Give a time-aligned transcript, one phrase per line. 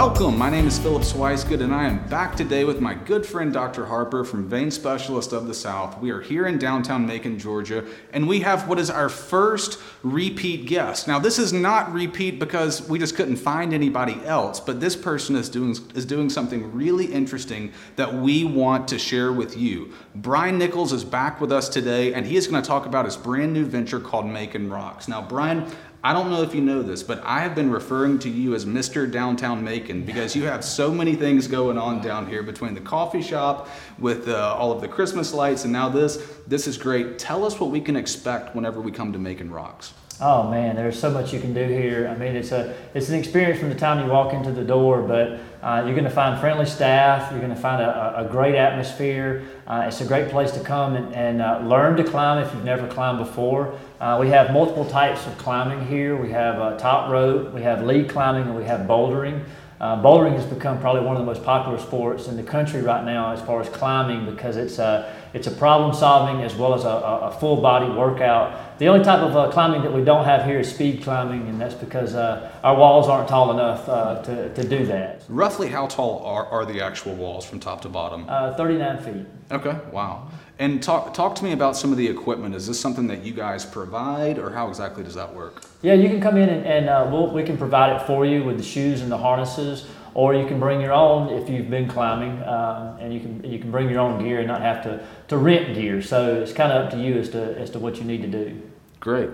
[0.00, 0.38] Welcome.
[0.38, 3.84] My name is Philip Swicegood, and I am back today with my good friend Dr.
[3.84, 5.98] Harper from Vein Specialist of the South.
[5.98, 10.66] We are here in downtown Macon, Georgia, and we have what is our first repeat
[10.66, 11.08] guest.
[11.08, 15.34] Now, this is not repeat because we just couldn't find anybody else, but this person
[15.34, 19.92] is doing is doing something really interesting that we want to share with you.
[20.14, 23.16] Brian Nichols is back with us today, and he is going to talk about his
[23.16, 25.08] brand new venture called Macon Rocks.
[25.08, 25.68] Now, Brian,
[26.02, 28.64] I don't know if you know this, but I have been referring to you as
[28.64, 29.10] Mr.
[29.10, 33.20] Downtown Macon because you have so many things going on down here between the coffee
[33.20, 33.68] shop,
[33.98, 36.24] with uh, all of the Christmas lights, and now this.
[36.46, 37.18] This is great.
[37.18, 39.92] Tell us what we can expect whenever we come to Macon Rocks.
[40.20, 42.08] Oh man, there's so much you can do here.
[42.08, 45.02] I mean, it's a it's an experience from the time you walk into the door,
[45.02, 47.30] but uh, you're going to find friendly staff.
[47.32, 49.44] You're going to find a, a great atmosphere.
[49.66, 52.64] Uh, it's a great place to come and, and uh, learn to climb if you've
[52.64, 53.76] never climbed before.
[54.00, 56.16] Uh, we have multiple types of climbing here.
[56.16, 59.44] We have uh, top rope, we have lead climbing, and we have bouldering.
[59.80, 63.04] Uh, bouldering has become probably one of the most popular sports in the country right
[63.04, 66.84] now as far as climbing because it's a, it's a problem solving as well as
[66.84, 68.78] a, a full body workout.
[68.80, 71.60] The only type of uh, climbing that we don't have here is speed climbing, and
[71.60, 75.22] that's because uh, our walls aren't tall enough uh, to, to do that.
[75.28, 78.26] Roughly, how tall are, are the actual walls from top to bottom?
[78.28, 79.26] Uh, 39 feet.
[79.52, 80.28] Okay, wow.
[80.60, 82.54] And talk, talk to me about some of the equipment.
[82.54, 85.62] Is this something that you guys provide, or how exactly does that work?
[85.82, 88.42] Yeah, you can come in and, and uh, we'll, we can provide it for you
[88.42, 91.86] with the shoes and the harnesses, or you can bring your own if you've been
[91.86, 95.06] climbing, um, and you can you can bring your own gear and not have to,
[95.28, 96.02] to rent gear.
[96.02, 98.28] So it's kind of up to you as to as to what you need to
[98.28, 98.60] do.
[98.98, 99.30] Great.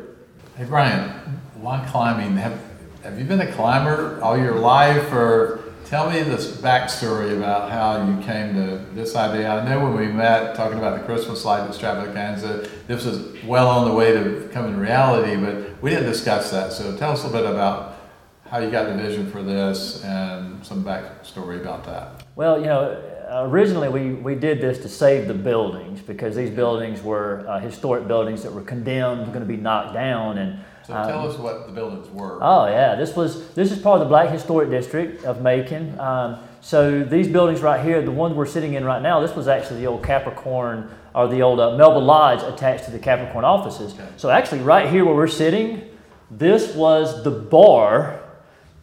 [0.58, 1.08] Hey Brian,
[1.58, 2.36] why climbing?
[2.36, 2.60] Have
[3.02, 8.08] have you been a climber all your life, or Tell me this backstory about how
[8.08, 9.50] you came to this idea.
[9.50, 13.88] I know when we met talking about the Christmas light extravaganza, this was well on
[13.88, 16.72] the way to becoming reality, but we didn't discuss that.
[16.72, 17.96] So tell us a little bit about
[18.46, 22.24] how you got the vision for this and some backstory about that.
[22.34, 27.02] Well, you know, originally we, we did this to save the buildings because these buildings
[27.02, 31.20] were uh, historic buildings that were condemned, going to be knocked down, and so tell
[31.20, 32.38] um, us what the buildings were.
[32.42, 35.98] Oh yeah, this was this is part of the Black Historic District of Macon.
[35.98, 39.48] Um, so these buildings right here, the ones we're sitting in right now, this was
[39.48, 43.94] actually the old Capricorn or the old uh, Melba Lodge attached to the Capricorn offices.
[43.94, 44.08] Okay.
[44.16, 45.82] So actually, right here where we're sitting,
[46.30, 48.20] this was the bar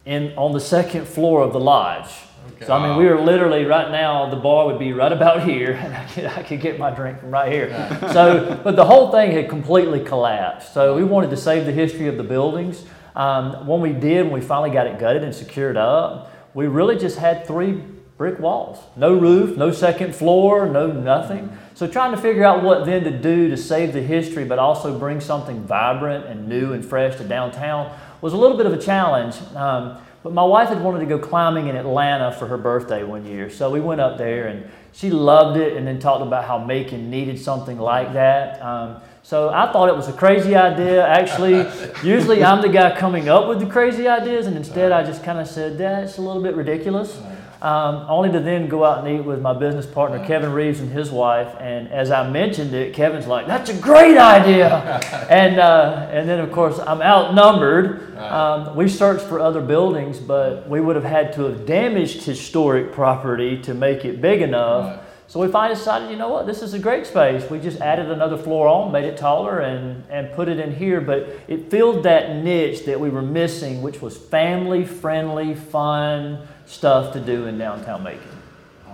[0.04, 2.10] in on the second floor of the lodge.
[2.54, 2.66] Okay.
[2.66, 4.28] So I mean, we were literally right now.
[4.28, 7.20] The bar would be right about here, and I could, I could get my drink
[7.20, 7.68] from right here.
[7.68, 8.12] Yeah.
[8.12, 10.72] So, but the whole thing had completely collapsed.
[10.72, 12.84] So we wanted to save the history of the buildings.
[13.14, 16.96] Um, when we did, when we finally got it gutted and secured up, we really
[16.96, 17.82] just had three
[18.16, 21.58] brick walls, no roof, no second floor, no nothing.
[21.74, 24.98] So trying to figure out what then to do to save the history, but also
[24.98, 28.78] bring something vibrant and new and fresh to downtown was a little bit of a
[28.78, 29.36] challenge.
[29.56, 33.26] Um, but my wife had wanted to go climbing in Atlanta for her birthday one
[33.26, 33.50] year.
[33.50, 37.10] So we went up there and she loved it and then talked about how Macon
[37.10, 38.62] needed something like that.
[38.62, 41.06] Um, so I thought it was a crazy idea.
[41.06, 41.66] Actually,
[42.04, 45.38] usually I'm the guy coming up with the crazy ideas, and instead I just kind
[45.38, 47.20] of said, that's a little bit ridiculous.
[47.62, 50.90] Um, only to then go out and eat with my business partner Kevin Reeves and
[50.90, 51.54] his wife.
[51.60, 54.98] And as I mentioned it, Kevin's like, "That's a great idea,"
[55.30, 58.18] and uh, and then of course I'm outnumbered.
[58.18, 62.90] Um, we searched for other buildings, but we would have had to have damaged historic
[62.90, 65.04] property to make it big enough.
[65.28, 67.48] So we finally decided, you know what, this is a great space.
[67.48, 71.00] We just added another floor on, made it taller, and, and put it in here.
[71.00, 77.12] But it filled that niche that we were missing, which was family friendly, fun stuff
[77.12, 78.22] to do in downtown Macon.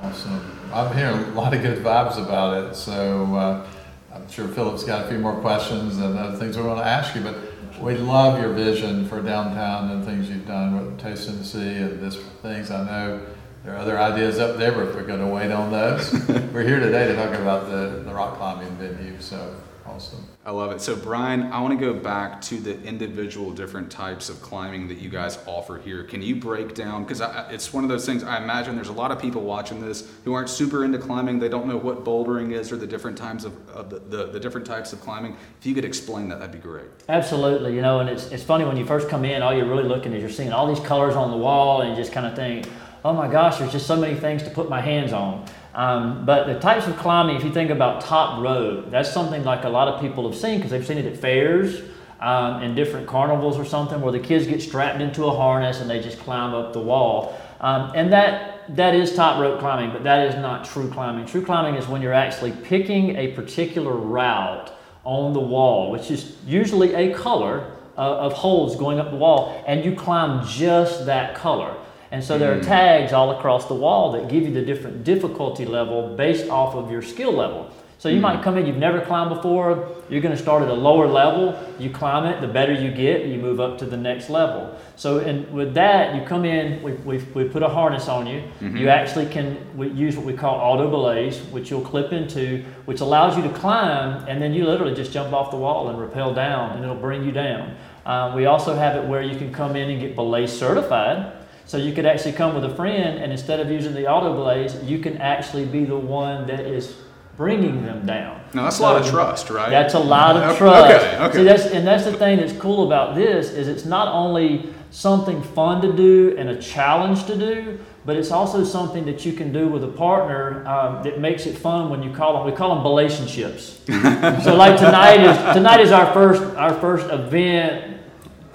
[0.03, 0.41] Awesome.
[0.72, 2.75] I'm hearing a lot of good vibes about it.
[2.75, 3.66] So uh,
[4.12, 7.15] I'm sure Philip's got a few more questions and other things we want to ask
[7.15, 7.22] you.
[7.22, 7.37] But
[7.81, 12.17] we love your vision for downtown and things you've done with Taste See and this
[12.43, 12.71] things.
[12.71, 13.21] I know
[13.65, 16.13] there are other ideas up there, but we're going to wait on those.
[16.53, 19.55] we're here today to talk about the, the rock climbing venue, so
[19.85, 20.25] awesome.
[20.45, 20.81] I love it.
[20.81, 24.99] So, Brian, I want to go back to the individual different types of climbing that
[24.99, 26.05] you guys offer here.
[26.05, 27.05] Can you break down?
[27.05, 27.21] Because
[27.51, 30.32] it's one of those things, I imagine there's a lot of people watching this who
[30.32, 31.38] aren't super into climbing.
[31.38, 34.41] They don't know what bouldering is or the different times of, of the, the, the,
[34.41, 35.37] different types of climbing.
[35.61, 36.87] If you could explain that, that'd be great.
[37.09, 37.75] Absolutely.
[37.75, 40.12] You know, and it's, it's funny when you first come in, all you're really looking
[40.15, 42.67] is you're seeing all these colors on the wall and you just kind of think,
[43.05, 45.47] oh my gosh, there's just so many things to put my hands on.
[45.75, 49.65] Um, but the types of climbing, if you think about top rope, that's something like
[49.65, 51.81] a lot of people have seen because they've seen it at fairs
[52.21, 55.89] um, and different carnivals or something where the kids get strapped into a harness and
[55.89, 57.39] they just climb up the wall.
[57.61, 61.27] Um, and that, that is top rope climbing, but that is not true climbing.
[61.27, 64.73] True climbing is when you're actually picking a particular route
[65.05, 69.62] on the wall, which is usually a color uh, of holes going up the wall,
[69.67, 71.75] and you climb just that color.
[72.10, 72.62] And so there are hmm.
[72.62, 76.90] tags all across the wall that give you the different difficulty level based off of
[76.90, 77.70] your skill level.
[77.99, 78.43] So you might hmm.
[78.44, 81.90] come in, you've never climbed before, you're going to start at a lower level, you
[81.90, 84.78] climb it, the better you get, you move up to the next level.
[84.94, 88.37] So and with that, you come in, we, we, we put a harness on you.
[88.60, 88.88] You mm-hmm.
[88.88, 93.37] actually can we use what we call auto belays, which you'll clip into, which allows
[93.37, 96.76] you to climb, and then you literally just jump off the wall and rappel down,
[96.76, 97.76] and it'll bring you down.
[98.06, 101.32] Uh, we also have it where you can come in and get belay certified.
[101.69, 104.75] So you could actually come with a friend, and instead of using the auto belays,
[104.82, 106.97] you can actually be the one that is
[107.37, 108.41] bringing them down.
[108.55, 109.69] Now that's a lot of trust, right?
[109.69, 110.94] That's a lot of trust.
[110.94, 111.37] okay, okay.
[111.37, 115.43] See, that's and that's the thing that's cool about this is it's not only something
[115.43, 119.53] fun to do and a challenge to do, but it's also something that you can
[119.53, 122.47] do with a partner um, that makes it fun when you call them.
[122.50, 123.81] We call them relationships.
[123.87, 128.00] so like tonight is tonight is our first our first event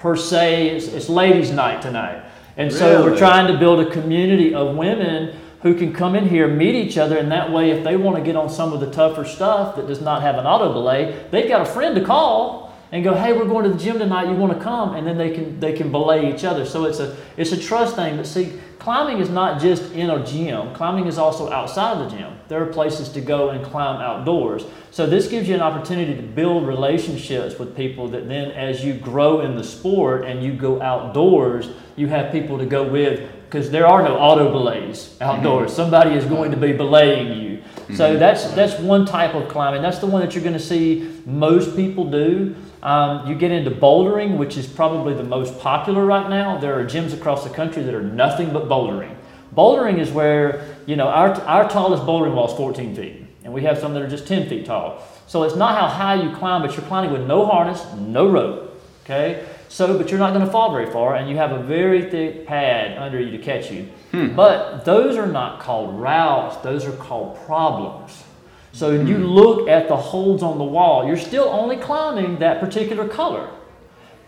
[0.00, 0.70] per se.
[0.70, 2.23] It's, it's ladies' night tonight,
[2.56, 6.46] and so we're trying to build a community of women who can come in here,
[6.46, 8.90] meet each other, and that way, if they want to get on some of the
[8.90, 12.76] tougher stuff that does not have an auto belay, they've got a friend to call
[12.92, 14.28] and go, "Hey, we're going to the gym tonight.
[14.28, 16.64] You want to come?" And then they can they can belay each other.
[16.66, 18.16] So it's a it's a trust thing.
[18.16, 18.52] But see,
[18.84, 20.74] climbing is not just in a gym.
[20.74, 22.38] Climbing is also outside of the gym.
[22.48, 24.66] There are places to go and climb outdoors.
[24.90, 28.92] So this gives you an opportunity to build relationships with people that then, as you
[28.92, 33.70] grow in the sport and you go outdoors, you have people to go with because
[33.70, 35.22] there are no auto belays mm-hmm.
[35.22, 35.74] outdoors.
[35.74, 37.62] Somebody is going to be belaying you.
[37.94, 39.82] So that's that's one type of climbing.
[39.82, 42.54] That's the one that you're going to see most people do.
[42.82, 46.58] Um, you get into bouldering, which is probably the most popular right now.
[46.58, 49.14] There are gyms across the country that are nothing but bouldering.
[49.54, 53.62] Bouldering is where you know our our tallest bouldering wall is 14 feet, and we
[53.62, 55.02] have some that are just 10 feet tall.
[55.26, 58.80] So it's not how high you climb, but you're climbing with no harness, no rope.
[59.04, 59.46] Okay.
[59.74, 62.46] So, but you're not going to fall very far, and you have a very thick
[62.46, 63.88] pad under you to catch you.
[64.12, 64.36] Hmm.
[64.36, 68.22] But those are not called routes; those are called problems.
[68.70, 69.24] So when you hmm.
[69.24, 73.50] look at the holes on the wall, you're still only climbing that particular color.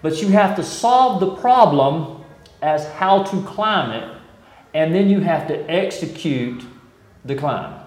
[0.03, 2.25] But you have to solve the problem
[2.61, 4.19] as how to climb it,
[4.75, 6.65] and then you have to execute
[7.25, 7.79] the climb.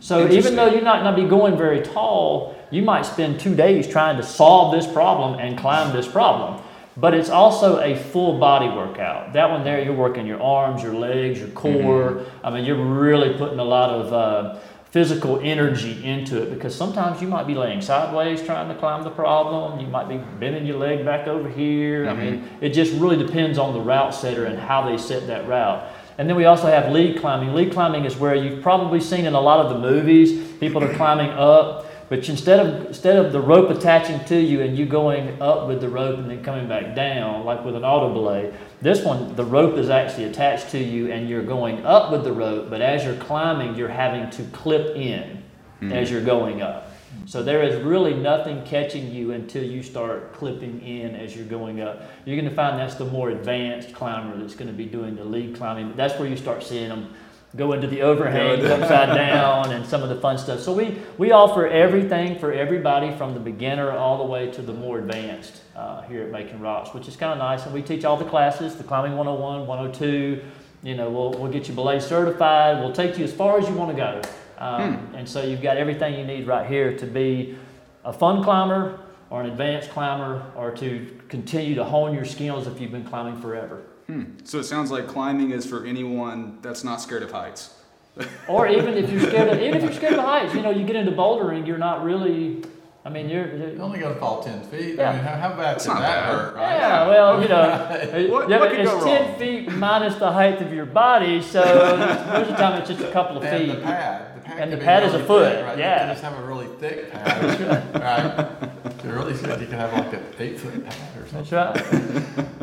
[0.00, 3.54] So even though you're not going to be going very tall, you might spend two
[3.54, 6.64] days trying to solve this problem and climb this problem.
[6.98, 9.34] But it's also a full body workout.
[9.34, 12.24] That one there, you're working your arms, your legs, your core.
[12.42, 14.58] I mean, you're really putting a lot of uh,
[14.90, 19.10] physical energy into it because sometimes you might be laying sideways trying to climb the
[19.10, 19.78] problem.
[19.78, 22.08] You might be bending your leg back over here.
[22.08, 25.46] I mean, it just really depends on the route setter and how they set that
[25.46, 25.86] route.
[26.16, 27.52] And then we also have lead climbing.
[27.52, 30.94] Lead climbing is where you've probably seen in a lot of the movies, people are
[30.94, 35.40] climbing up, but instead of instead of the rope attaching to you and you going
[35.42, 39.04] up with the rope and then coming back down, like with an auto belay, this
[39.04, 42.70] one the rope is actually attached to you and you're going up with the rope,
[42.70, 45.42] but as you're climbing, you're having to clip in
[45.80, 45.92] hmm.
[45.92, 46.92] as you're going up.
[47.24, 51.80] So there is really nothing catching you until you start clipping in as you're going
[51.80, 52.02] up.
[52.24, 55.24] You're going to find that's the more advanced climber that's going to be doing the
[55.24, 55.96] lead climbing.
[55.96, 57.14] That's where you start seeing them
[57.56, 60.60] go into the overhangs upside down and some of the fun stuff.
[60.60, 64.72] So we, we offer everything for everybody from the beginner all the way to the
[64.72, 67.64] more advanced uh, here at Macon Rocks, which is kind of nice.
[67.64, 70.42] And we teach all the classes, the climbing 101, 102.
[70.82, 72.78] You know, we'll, we'll get you belay certified.
[72.78, 74.22] We'll take you as far as you want to go.
[74.58, 77.58] Um, And so you've got everything you need right here to be
[78.04, 82.80] a fun climber or an advanced climber or to continue to hone your skills if
[82.80, 83.82] you've been climbing forever.
[84.06, 84.24] Hmm.
[84.44, 87.72] So it sounds like climbing is for anyone that's not scared of heights.
[88.48, 90.86] Or even if you're scared of, even if you're scared of heights, you know, you
[90.86, 92.64] get into bouldering, you're not really,
[93.04, 94.94] I mean, you're, You're you're only gonna fall ten feet.
[94.96, 95.10] Yeah.
[95.10, 96.34] I mean, how, how bad That's can that bad.
[96.34, 96.76] hurt, right?
[96.76, 99.38] yeah, well, you know, What- yeah, what but could it's go 10 wrong?
[99.38, 101.60] feet minus the height of your body, so
[102.32, 103.82] most of the time it's just a couple of And the feet.
[103.82, 104.34] pad.
[104.36, 105.76] The pad And can the be pad is a foot, thick, right?
[105.76, 105.98] You yeah.
[105.98, 108.92] can just have a really thick pad, right?
[109.02, 111.50] So really said you can have like an eight foot pad or something.
[111.50, 112.36] That's something.
[112.36, 112.55] right.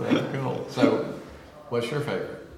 [0.00, 0.66] That's cool.
[0.70, 1.20] So,
[1.68, 2.48] what's your favorite?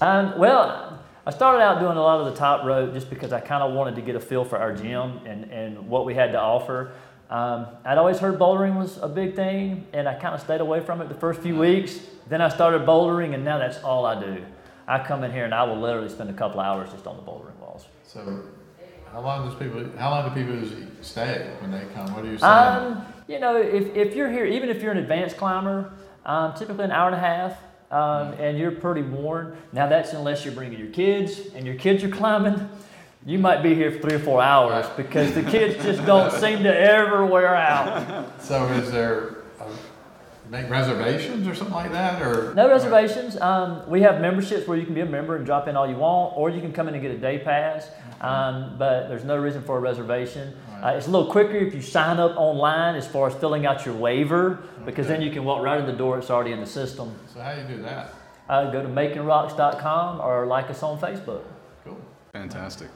[0.00, 3.40] Um, well, I started out doing a lot of the top rope just because I
[3.40, 6.32] kind of wanted to get a feel for our gym and, and what we had
[6.32, 6.92] to offer.
[7.30, 10.80] Um, I'd always heard bouldering was a big thing, and I kind of stayed away
[10.80, 11.98] from it the first few weeks.
[12.28, 14.44] Then I started bouldering, and now that's all I do.
[14.86, 17.22] I come in here and I will literally spend a couple hours just on the
[17.22, 17.86] bouldering walls.
[18.04, 18.42] So,
[19.10, 19.84] how long does people?
[19.96, 20.68] How long do people
[21.00, 22.12] stay when they come?
[22.14, 22.52] What are you saying?
[22.52, 25.92] Um, you know, if, if you're here, even if you're an advanced climber,
[26.24, 27.56] um, typically an hour and a half,
[27.90, 29.56] um, and you're pretty worn.
[29.72, 32.68] Now that's unless you're bringing your kids and your kids are climbing.
[33.24, 36.64] You might be here for three or four hours because the kids just don't seem
[36.64, 38.26] to ever wear out.
[38.40, 39.66] So is there, a,
[40.50, 43.40] make reservations or something like that, or No reservations.
[43.40, 45.96] Um, we have memberships where you can be a member and drop in all you
[45.96, 47.88] want, or you can come in and get a day pass.
[48.20, 50.54] Um, but there's no reason for a reservation.
[50.82, 53.86] Uh, it's a little quicker if you sign up online as far as filling out
[53.86, 56.18] your waiver, because then you can walk right in the door.
[56.18, 57.14] It's already in the system.
[57.32, 58.14] So how do you do that?
[58.48, 61.42] Uh, go to maconrocks.com or like us on Facebook.
[61.84, 62.00] Cool.
[62.32, 62.88] Fantastic.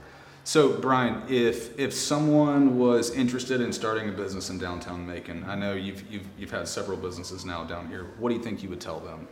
[0.42, 5.56] So, Brian, if if someone was interested in starting a business in downtown Macon, I
[5.56, 8.06] know you've you've you've had several businesses now down here.
[8.18, 9.28] What do you think you would tell them?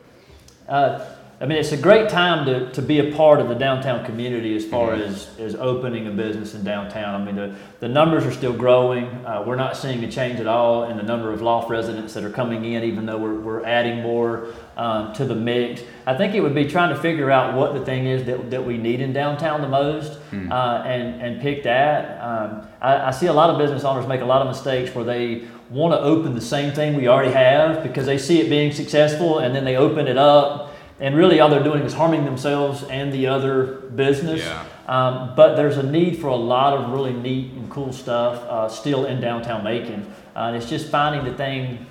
[0.68, 1.04] Uh,
[1.44, 4.56] I mean, it's a great time to, to be a part of the downtown community
[4.56, 5.06] as far Mhm.
[5.06, 7.20] as, as opening a business in downtown.
[7.20, 9.04] I mean, the, the numbers are still growing.
[9.26, 12.24] Uh, we're not seeing a change at all in the number of loft residents that
[12.24, 14.46] are coming in, even though we're, we're adding more
[14.78, 15.82] um, to the mix.
[16.06, 18.64] I think it would be trying to figure out what the thing is that, that
[18.64, 20.50] we need in downtown the most Hmm.
[20.50, 22.22] uh, and, and pick that.
[22.22, 25.04] Um, I, I see a lot of business owners make a lot of mistakes where
[25.04, 28.72] they want to open the same thing we already have because they see it being
[28.72, 30.70] successful and then they open it up
[31.00, 34.40] and really all they're doing is harming themselves and the other business.
[34.40, 34.64] Yeah.
[34.86, 38.68] Um, but there's a need for a lot of really neat and cool stuff uh,
[38.68, 40.12] still in downtown Macon.
[40.36, 41.86] Uh, and it's just finding the thing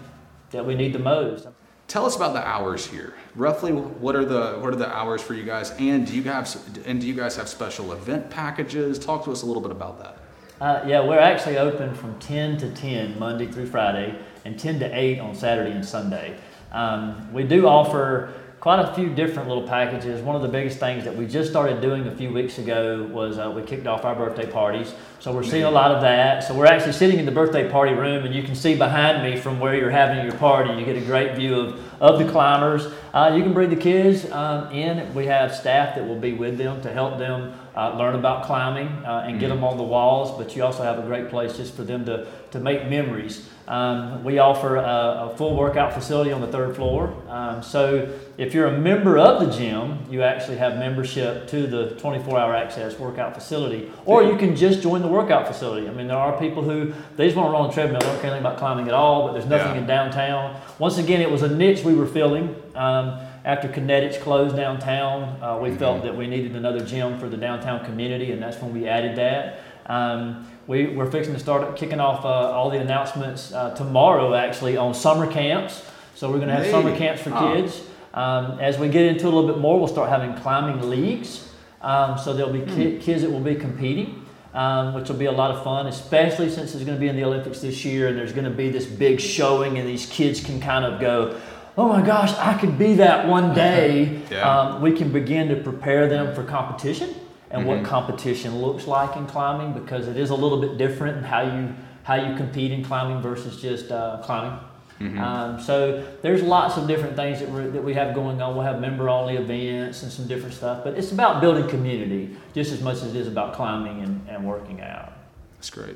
[0.51, 1.47] that we need the most.
[1.87, 3.13] Tell us about the hours here.
[3.35, 5.71] Roughly, what are the what are the hours for you guys?
[5.79, 6.55] And do you guys
[6.85, 8.97] and do you guys have special event packages?
[8.97, 10.17] Talk to us a little bit about that.
[10.61, 14.97] Uh, yeah, we're actually open from 10 to 10 Monday through Friday and 10 to
[14.97, 16.37] 8 on Saturday and Sunday.
[16.71, 18.33] Um, we do offer
[18.63, 20.21] quite a few different little packages.
[20.21, 23.37] One of the biggest things that we just started doing a few weeks ago was
[23.37, 24.93] uh, we kicked off our birthday parties.
[25.19, 26.45] So we're seeing a lot of that.
[26.45, 29.37] So we're actually sitting in the birthday party room, and you can see behind me
[29.37, 30.73] from where you're having your party.
[30.75, 32.87] You get a great view of, of the climbers.
[33.13, 35.13] Uh, you can bring the kids um, in.
[35.13, 38.87] We have staff that will be with them to help them uh, learn about climbing
[38.87, 40.37] uh, and get them on the walls.
[40.37, 43.49] But you also have a great place just for them to, to make memories.
[43.67, 47.15] Um, we offer a, a full workout facility on the third floor.
[47.29, 51.91] Um, so if you're a member of the gym, you actually have membership to the
[51.91, 55.87] 24 hour access workout facility, or you can just join the workout facility.
[55.87, 58.07] I mean, there are people who they just want to run on the treadmill, they
[58.07, 59.81] don't care anything about climbing at all, but there's nothing Yeah.
[59.81, 60.59] in downtown.
[60.77, 62.53] Once again, it was a niche we were filling.
[62.75, 67.35] Um, after Kinetics closed downtown, uh, we felt that we needed another gym for the
[67.37, 69.59] downtown community, and that's when we added that.
[69.85, 74.77] Um, we, we're fixing to start kicking off uh, all the announcements uh, tomorrow, actually,
[74.77, 75.85] on summer camps.
[76.15, 77.53] So we're going to have summer camps for Ah.
[77.53, 77.81] kids.
[78.13, 81.49] Um, as we get into a little bit more, we'll start having climbing leagues.
[81.81, 84.23] Um, so there'll be ki- kids that will be competing,
[84.53, 87.15] um, which will be a lot of fun, especially since it's going to be in
[87.17, 90.41] the Olympics this year and there's going to be this big showing, and these kids
[90.41, 91.37] can kind of go,
[91.75, 94.21] Oh my gosh, I could be that one day.
[94.29, 94.47] Yeah.
[94.47, 97.09] um, we can begin to prepare them for competition
[97.53, 97.67] and Mhm.
[97.67, 101.41] what competition looks like in climbing because it is a little bit different in how
[101.41, 101.69] you
[102.03, 104.59] how you compete in climbing versus just uh, climbing.
[104.99, 105.19] Mhm.
[105.21, 108.55] Um, so there's lots of different things that, we're, that we have going on.
[108.55, 112.81] We'll have member-only events and some different stuff, but it's about building community just as
[112.81, 115.13] much as it is about climbing and, and working out.
[115.55, 115.95] That's great.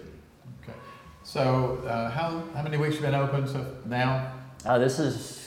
[0.64, 0.78] Okay.
[1.24, 4.32] So uh, how how many weeks you been open so now?
[4.66, 5.47] Uh, this is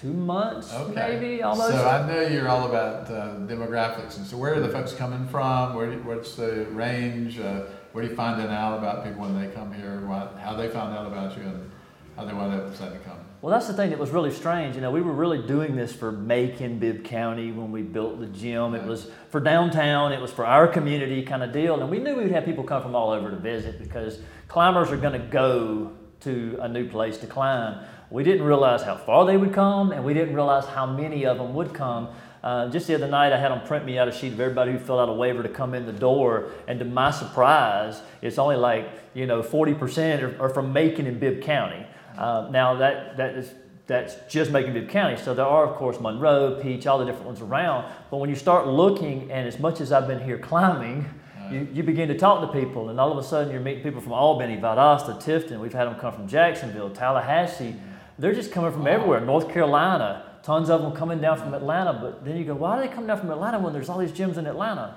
[0.00, 0.94] two months, Okay.
[0.94, 1.70] maybe almost.
[1.70, 5.26] So I know you're all about uh, demographics, and so where are the folks coming
[5.28, 5.74] from?
[5.74, 7.38] Where do, what's the range?
[7.38, 7.62] Uh,
[7.92, 10.06] where do you find out about people when they come here?
[10.06, 11.70] What, how they found out about you, and
[12.14, 13.18] how they wound up deciding to come?
[13.40, 14.74] Well, that's the thing that was really strange.
[14.74, 18.26] You know, we were really doing this for Macon, Bibb County when we built the
[18.26, 18.74] gym.
[18.74, 21.80] It was for downtown, it was for our community kind of deal.
[21.80, 24.96] And we knew we'd have people come from all over to visit because climbers are
[24.96, 27.84] going to go to a new place to climb.
[28.10, 31.38] We didn't realize how far they would come, and we didn't realize how many of
[31.38, 32.08] them would come.
[32.42, 34.70] Uh, just the other night, I had them print me out a sheet of everybody
[34.70, 38.38] who filled out a waiver to come in the door, and to my surprise, it's
[38.38, 41.84] only like you know 40% are, are from Macon and Bibb County.
[42.16, 43.52] Uh, now that that is
[43.88, 45.16] that's just Macon Bibb County.
[45.16, 47.92] So there are of course Monroe, Peach, all the different ones around.
[48.12, 51.04] But when you start looking, and as much as I've been here climbing,
[51.50, 54.00] you, you begin to talk to people, and all of a sudden you're meeting people
[54.00, 55.60] from Albany, Valdosta, Tifton.
[55.60, 57.74] We've had them come from Jacksonville, Tallahassee.
[58.18, 59.20] They're just coming from everywhere.
[59.20, 61.92] North Carolina, tons of them coming down from Atlanta.
[61.92, 64.12] But then you go, why do they come down from Atlanta when there's all these
[64.12, 64.96] gyms in Atlanta?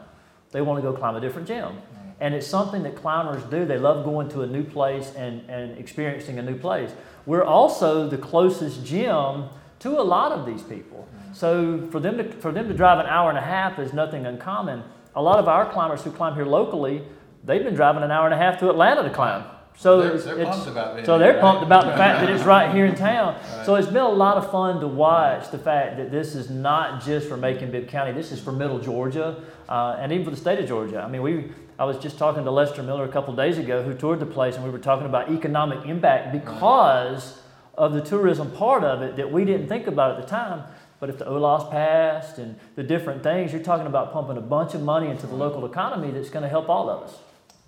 [0.52, 1.64] They want to go climb a different gym.
[1.64, 2.12] Mm.
[2.22, 3.66] And it's something that climbers do.
[3.66, 6.92] They love going to a new place and, and experiencing a new place.
[7.26, 9.46] We're also the closest gym
[9.80, 11.08] to a lot of these people.
[11.30, 11.36] Mm.
[11.36, 14.26] So for them to, for them to drive an hour and a half is nothing
[14.26, 14.84] uncommon.
[15.16, 17.04] A lot of our climbers who climb here locally,
[17.44, 19.44] they've been driving an hour and a half to Atlanta to climb.
[19.80, 21.40] So They're- they're it's- pumped about being so they're right?
[21.42, 23.36] pumped about the fact that it's right here in town.
[23.56, 23.66] Right.
[23.66, 27.02] So it's been a lot of fun to watch the fact that this is not
[27.02, 28.12] just for Macon Bibb County.
[28.12, 29.38] This is for Middle Georgia
[29.70, 31.02] uh, and even for the state of Georgia.
[31.02, 31.52] I mean, we.
[31.80, 34.56] I was just talking to Lester Miller a couple days ago, who toured the place,
[34.58, 37.42] and we were talking about economic impact because
[37.78, 40.64] of the tourism part of it that we didn't think about at the time.
[41.00, 44.74] But if the OLAS passed and the different things, you're talking about pumping a bunch
[44.74, 47.18] of money into the local economy that's going to help all of us.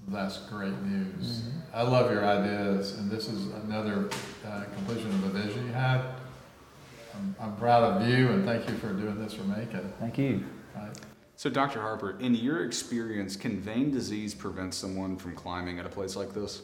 [0.08, 1.44] That's great news.
[1.74, 4.10] I love your ideas, and this is another
[4.46, 6.02] uh, completion of a vision you had.
[7.16, 9.94] I'm, I'm proud of you, and thank you for doing this for Macon.
[10.00, 10.44] Thank you.
[10.76, 10.92] Right?
[11.36, 11.82] So, Dr.
[11.82, 16.34] Harper, in your experience, can vein disease prevent someone from climbing at a place like
[16.34, 16.62] this?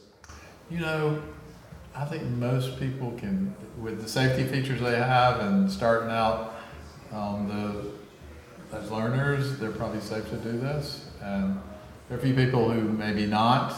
[0.69, 1.21] You know,
[1.95, 6.55] I think most people can, with the safety features they have and starting out
[7.11, 7.97] on the
[8.75, 11.09] as learners, they're probably safe to do this.
[11.21, 11.59] And
[12.07, 13.73] there are a few people who maybe not,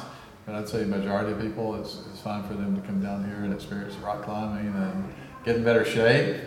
[0.45, 3.43] but I'd say majority of people, it's, it's fine for them to come down here
[3.43, 6.41] and experience rock climbing and get in better shape.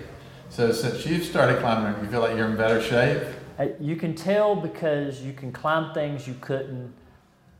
[0.48, 3.22] So since you've started climbing, you feel like you're in better shape?
[3.58, 6.92] Uh, You can tell because you can climb things you couldn't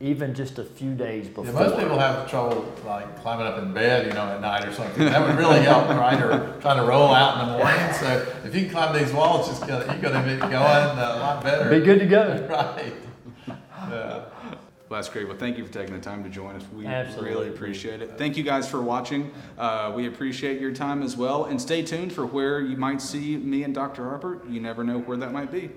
[0.01, 1.45] even just a few days before.
[1.47, 4.73] Yeah, most people have trouble like climbing up in bed, you know, at night or
[4.73, 5.05] something.
[5.05, 6.21] That would really help, right?
[6.21, 7.93] Or trying to roll out in the morning.
[7.95, 11.17] So if you can climb these walls, just gonna, you're going to be going a
[11.21, 11.71] lot better.
[11.71, 12.47] Be good to go.
[12.51, 12.93] Right.
[14.93, 15.27] Well, that's great.
[15.27, 16.65] Well, thank you for taking the time to join us.
[16.71, 17.31] We Absolutely.
[17.31, 18.19] really appreciate it.
[18.19, 19.33] Thank you guys for watching.
[19.57, 21.47] Uh, we appreciate your time as well.
[21.47, 24.05] And stay tuned for where you might see me and Dr.
[24.05, 24.43] Harper.
[24.47, 25.71] You never know where that might be.